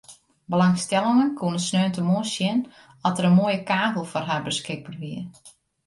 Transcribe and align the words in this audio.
Belangstellenden 0.53 1.29
koene 1.41 1.61
sneontemoarn 1.67 2.31
sjen 2.33 2.59
oft 3.05 3.15
der 3.17 3.29
in 3.29 3.37
moaie 3.37 3.59
kavel 3.71 4.05
foar 4.11 4.25
har 4.29 4.45
beskikber 4.49 4.95
wie. 5.01 5.21